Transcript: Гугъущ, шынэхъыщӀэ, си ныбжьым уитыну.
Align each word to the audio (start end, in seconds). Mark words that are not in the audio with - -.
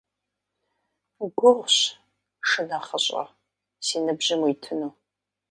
Гугъущ, 1.37 1.77
шынэхъыщӀэ, 2.49 3.23
си 3.85 3.97
ныбжьым 4.05 4.41
уитыну. 4.45 4.91